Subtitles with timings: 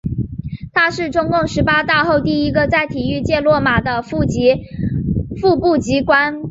[0.73, 6.39] 他是中共十八大后第一个在体育界落马的副部级高官。